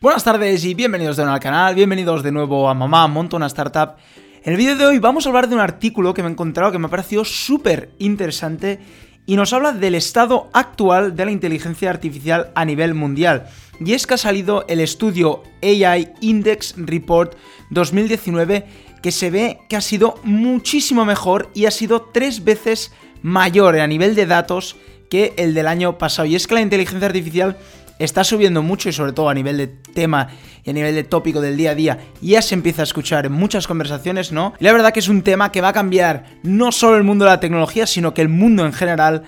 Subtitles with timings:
[0.00, 3.48] Buenas tardes y bienvenidos de nuevo al canal, bienvenidos de nuevo a Mamá Monto una
[3.48, 3.96] Startup.
[4.44, 6.70] En el vídeo de hoy vamos a hablar de un artículo que me he encontrado
[6.70, 8.78] que me ha parecido súper interesante
[9.26, 13.48] y nos habla del estado actual de la inteligencia artificial a nivel mundial.
[13.80, 17.34] Y es que ha salido el estudio AI Index Report
[17.70, 18.66] 2019
[19.02, 23.86] que se ve que ha sido muchísimo mejor y ha sido tres veces mayor a
[23.88, 24.76] nivel de datos
[25.10, 26.26] que el del año pasado.
[26.26, 27.56] Y es que la inteligencia artificial
[27.98, 30.28] está subiendo mucho y sobre todo a nivel de tema
[30.64, 33.32] y a nivel de tópico del día a día ya se empieza a escuchar en
[33.32, 34.54] muchas conversaciones, ¿no?
[34.60, 37.24] Y la verdad que es un tema que va a cambiar no solo el mundo
[37.24, 39.24] de la tecnología, sino que el mundo en general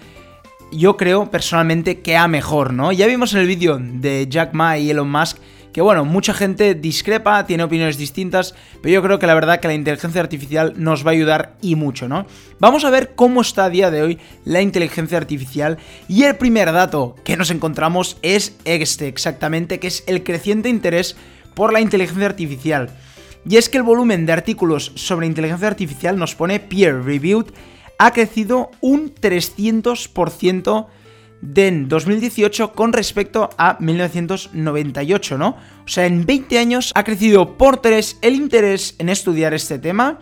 [0.72, 2.92] yo creo personalmente que a mejor, ¿no?
[2.92, 5.38] Ya vimos en el vídeo de Jack Ma y Elon Musk
[5.72, 9.68] que bueno, mucha gente discrepa, tiene opiniones distintas, pero yo creo que la verdad que
[9.68, 12.26] la inteligencia artificial nos va a ayudar y mucho, ¿no?
[12.58, 16.72] Vamos a ver cómo está a día de hoy la inteligencia artificial y el primer
[16.72, 21.16] dato que nos encontramos es este exactamente, que es el creciente interés
[21.54, 22.90] por la inteligencia artificial.
[23.48, 27.46] Y es que el volumen de artículos sobre inteligencia artificial nos pone peer reviewed
[27.98, 30.86] ha crecido un 300%
[31.40, 35.56] de 2018 con respecto a 1998, ¿no?
[35.84, 40.18] O sea, en 20 años ha crecido por 3 el interés en estudiar este tema.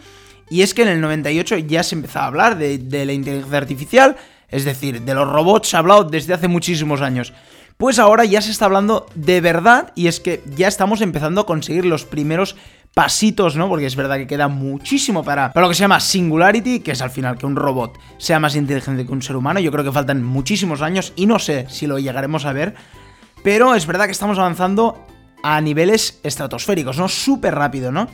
[0.50, 3.58] Y es que en el 98 ya se empezaba a hablar de, de la inteligencia
[3.58, 4.16] artificial,
[4.48, 7.34] es decir, de los robots se ha hablado desde hace muchísimos años.
[7.78, 11.46] Pues ahora ya se está hablando de verdad y es que ya estamos empezando a
[11.46, 12.56] conseguir los primeros
[12.92, 13.68] pasitos, ¿no?
[13.68, 17.02] Porque es verdad que queda muchísimo para, para lo que se llama Singularity, que es
[17.02, 19.60] al final que un robot sea más inteligente que un ser humano.
[19.60, 22.74] Yo creo que faltan muchísimos años y no sé si lo llegaremos a ver.
[23.44, 25.06] Pero es verdad que estamos avanzando
[25.44, 27.06] a niveles estratosféricos, ¿no?
[27.06, 28.08] Súper rápido, ¿no?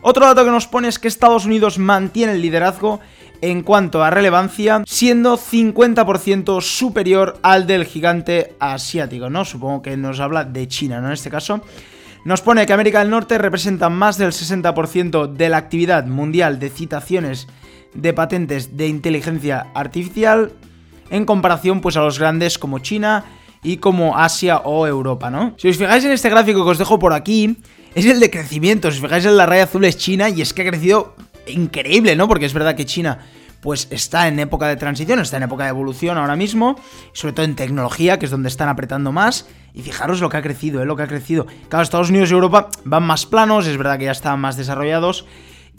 [0.00, 3.00] Otro dato que nos pone es que Estados Unidos mantiene el liderazgo
[3.40, 9.44] en cuanto a relevancia, siendo 50% superior al del gigante asiático, ¿no?
[9.44, 11.08] Supongo que nos habla de China, ¿no?
[11.08, 11.60] En este caso.
[12.24, 16.68] Nos pone que América del Norte representa más del 60% de la actividad mundial de
[16.68, 17.46] citaciones
[17.94, 20.52] de patentes de inteligencia artificial
[21.10, 23.24] en comparación pues a los grandes como China
[23.62, 25.54] y como Asia o Europa, ¿no?
[25.56, 27.56] Si os fijáis en este gráfico que os dejo por aquí,
[27.94, 30.52] es el de crecimiento, si os fijáis en la raya azul es China y es
[30.52, 31.16] que ha crecido
[31.48, 32.28] increíble, ¿no?
[32.28, 33.18] Porque es verdad que China
[33.60, 36.76] pues está en época de transición, está en época de evolución ahora mismo,
[37.12, 39.48] sobre todo en tecnología, que es donde están apretando más.
[39.74, 40.86] Y fijaros lo que ha crecido, ¿eh?
[40.86, 41.46] lo que ha crecido.
[41.68, 45.26] Claro, Estados Unidos y Europa van más planos, es verdad que ya están más desarrollados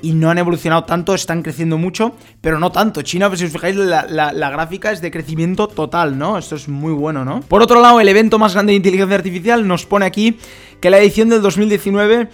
[0.02, 3.02] y no han evolucionado tanto, están creciendo mucho, pero no tanto.
[3.02, 6.38] China, pues si os fijáis, la, la, gráfica es de crecimiento total, ¿no?
[6.38, 7.42] Esto es muy bueno, ¿no?
[7.42, 10.38] Por otro lado, el evento más grande de inteligencia artificial nos pone aquí
[10.80, 12.30] que la edición del 2019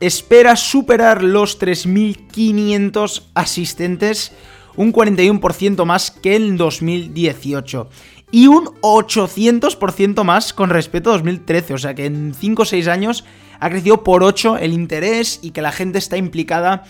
[0.00, 4.32] espera superar los 3.500 asistentes
[4.76, 7.88] un 41% más que en 2018
[8.30, 12.88] y un 800% más con respecto a 2013, o sea que en 5 o 6
[12.88, 13.24] años
[13.60, 16.84] ha crecido por 8 el interés y que la gente está implicada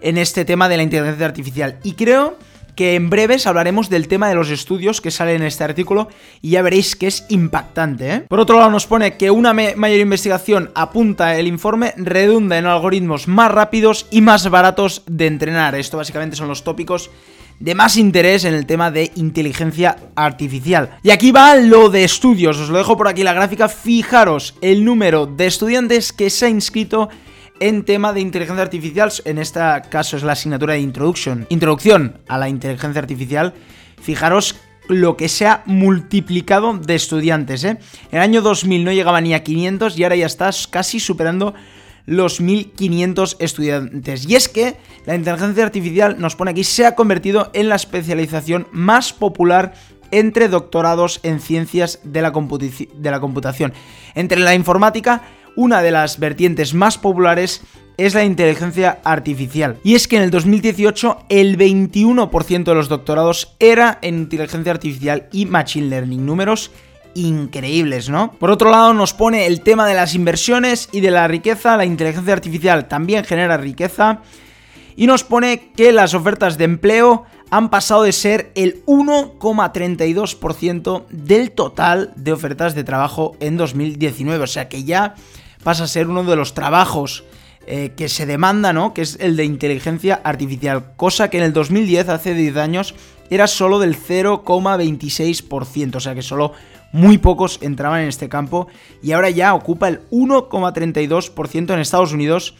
[0.00, 1.78] en este tema de la inteligencia artificial.
[1.84, 2.36] Y creo
[2.74, 6.08] que en breves hablaremos del tema de los estudios que sale en este artículo
[6.40, 8.12] y ya veréis que es impactante.
[8.12, 8.20] ¿eh?
[8.28, 13.28] Por otro lado nos pone que una mayor investigación apunta el informe redunda en algoritmos
[13.28, 15.74] más rápidos y más baratos de entrenar.
[15.74, 17.10] Esto básicamente son los tópicos
[17.60, 20.98] de más interés en el tema de inteligencia artificial.
[21.02, 24.84] Y aquí va lo de estudios, os lo dejo por aquí la gráfica, fijaros el
[24.84, 27.10] número de estudiantes que se ha inscrito
[27.60, 29.60] en tema de inteligencia artificial, en este
[29.90, 33.54] caso es la asignatura de Introduction, Introducción a la inteligencia artificial,
[34.00, 34.56] fijaros
[34.88, 37.62] lo que se ha multiplicado de estudiantes.
[37.64, 37.78] ¿eh?
[38.10, 41.54] En el año 2000 no llegaba ni a 500 y ahora ya estás casi superando
[42.06, 44.28] los 1500 estudiantes.
[44.28, 48.66] Y es que la inteligencia artificial, nos pone aquí, se ha convertido en la especialización
[48.72, 49.74] más popular
[50.10, 53.72] entre doctorados en ciencias de la, de la computación.
[54.14, 55.22] Entre la informática
[55.56, 57.62] una de las vertientes más populares
[57.96, 59.76] es la inteligencia artificial.
[59.84, 65.28] Y es que en el 2018 el 21% de los doctorados era en inteligencia artificial
[65.32, 66.24] y machine learning.
[66.24, 66.70] Números
[67.14, 68.32] increíbles, ¿no?
[68.32, 71.76] Por otro lado nos pone el tema de las inversiones y de la riqueza.
[71.76, 74.22] La inteligencia artificial también genera riqueza.
[74.96, 81.50] Y nos pone que las ofertas de empleo han pasado de ser el 1,32% del
[81.50, 84.44] total de ofertas de trabajo en 2019.
[84.44, 85.16] O sea que ya
[85.62, 87.24] pasa a ser uno de los trabajos
[87.66, 88.94] eh, que se demanda, ¿no?
[88.94, 92.94] Que es el de inteligencia artificial, cosa que en el 2010, hace 10 años,
[93.30, 96.52] era solo del 0,26%, o sea que solo
[96.92, 98.66] muy pocos entraban en este campo
[99.02, 102.56] y ahora ya ocupa el 1,32% en Estados Unidos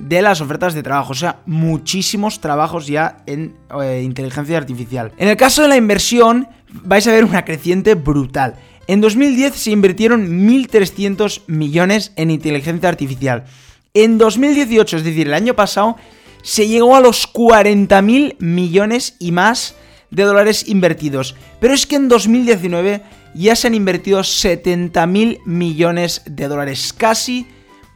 [0.00, 5.12] de las ofertas de trabajo, o sea, muchísimos trabajos ya en eh, inteligencia artificial.
[5.18, 8.54] En el caso de la inversión, vais a ver una creciente brutal.
[8.86, 13.44] En 2010 se invirtieron 1.300 millones en inteligencia artificial.
[13.92, 15.96] En 2018, es decir, el año pasado,
[16.42, 19.74] se llegó a los 40.000 millones y más
[20.10, 21.36] de dólares invertidos.
[21.60, 23.02] Pero es que en 2019
[23.34, 27.46] ya se han invertido 70.000 millones de dólares, casi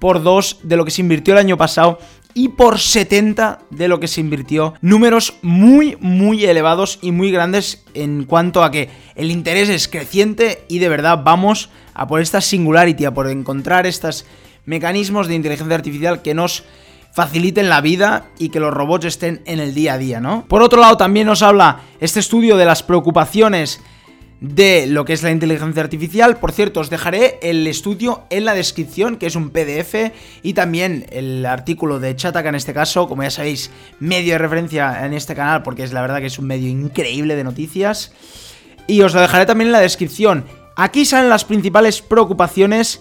[0.05, 1.99] por dos de lo que se invirtió el año pasado
[2.35, 4.75] y por 70 de lo que se invirtió.
[4.83, 10.63] Números muy, muy elevados y muy grandes en cuanto a que el interés es creciente
[10.69, 14.27] y de verdad vamos a por esta singularity, a por encontrar estos
[14.67, 16.65] mecanismos de inteligencia artificial que nos
[17.15, 20.45] faciliten la vida y que los robots estén en el día a día, ¿no?
[20.49, 23.81] Por otro lado, también nos habla este estudio de las preocupaciones
[24.41, 26.37] de lo que es la inteligencia artificial.
[26.37, 31.07] Por cierto, os dejaré el estudio en la descripción, que es un PDF, y también
[31.11, 33.71] el artículo de Chataka en este caso, como ya sabéis,
[34.01, 37.37] medio de referencia en este canal, porque es la verdad que es un medio increíble
[37.37, 38.13] de noticias.
[38.87, 40.45] Y os lo dejaré también en la descripción.
[40.77, 43.01] Aquí salen las principales preocupaciones.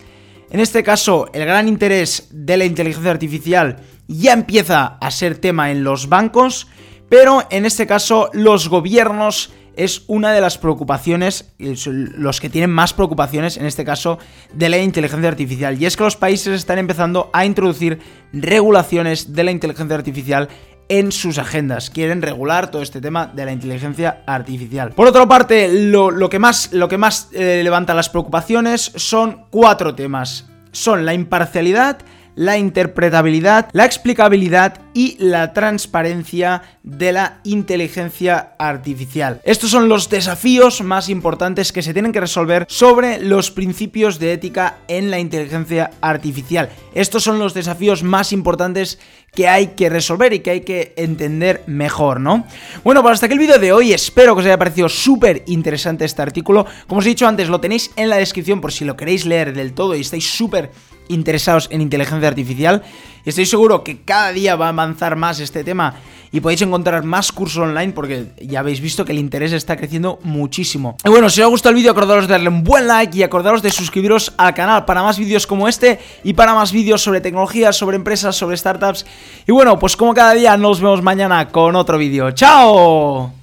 [0.50, 5.72] En este caso, el gran interés de la inteligencia artificial ya empieza a ser tema
[5.72, 6.68] en los bancos,
[7.10, 12.94] pero en este caso los gobiernos es una de las preocupaciones, los que tienen más
[12.94, 14.20] preocupaciones en este caso
[14.54, 15.82] de la inteligencia artificial.
[15.82, 18.00] Y es que los países están empezando a introducir
[18.32, 20.50] regulaciones de la inteligencia artificial
[20.90, 21.90] en sus agendas.
[21.90, 24.92] Quieren regular todo este tema de la inteligencia artificial.
[24.92, 29.96] Por otra parte, lo, que más, lo que más eh, levanta las preocupaciones son cuatro
[29.96, 30.50] temas.
[30.72, 32.00] Son la imparcialidad,
[32.36, 39.42] la interpretabilidad, la explicabilidad y la transparencia de la inteligencia artificial.
[39.44, 44.34] Estos son los desafíos más importantes que se tienen que resolver sobre los principios de
[44.34, 46.70] ética en la inteligencia artificial.
[46.94, 49.00] Estos son los desafíos más importantes
[49.34, 52.46] que hay que resolver y que hay que entender mejor, ¿no?
[52.84, 56.06] Bueno, pues hasta aquí el vídeo de hoy, espero que os haya parecido súper interesante
[56.06, 56.66] este artículo.
[56.88, 59.54] Como os he dicho antes, lo tenéis en la descripción por si lo queréis leer
[59.54, 60.72] del todo y estáis súper
[61.08, 62.84] interesados en inteligencia artificial.
[63.26, 65.96] Y estoy seguro que cada día va a avanzar más este tema
[66.32, 70.20] y podéis encontrar más cursos online porque ya habéis visto que el interés está creciendo
[70.24, 70.98] muchísimo.
[71.06, 73.24] Y bueno, si os ha gustado el vídeo, acordaros de darle un buen like y
[73.24, 77.22] acordaros de suscribiros al canal para más vídeos como este y para más vídeos sobre
[77.22, 79.06] tecnología, sobre empresas, sobre startups.
[79.48, 82.32] Y bueno, pues como cada día nos vemos mañana con otro vídeo.
[82.32, 83.43] ¡Chao!